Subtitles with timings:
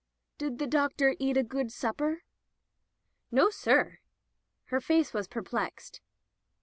[0.39, 2.23] "Did the doctor eat a good supper?"
[3.31, 3.99] "Nossir."
[4.69, 6.01] Her face was perplexed.